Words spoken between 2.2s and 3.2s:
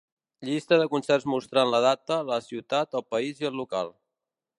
la ciutat, el